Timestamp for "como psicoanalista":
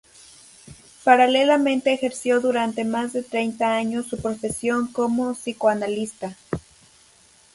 4.91-6.35